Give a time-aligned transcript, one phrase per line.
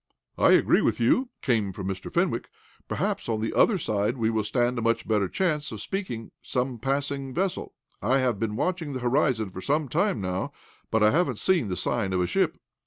[0.39, 2.11] "I agree with you," came from Mr.
[2.11, 2.49] Fenwick.
[2.87, 6.79] "Perhaps on the other side we will stand a much better chance of speaking some
[6.79, 7.75] passing vessel.
[8.01, 10.53] I have been watching the horizon for some time, now,
[10.89, 12.57] but I haven't seen the sign of a ship."